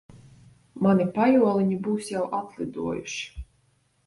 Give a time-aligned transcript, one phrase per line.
[0.87, 3.47] Mani pajoliņi būs jau atlidojuši.